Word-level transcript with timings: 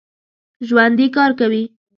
ژوندي 0.67 1.07
کار 1.15 1.31
کوي 1.39 1.63